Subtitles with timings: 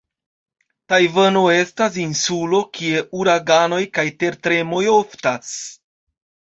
[0.93, 5.57] Tajvano estas insulo, kie uraganoj kaj tertremoj oftas.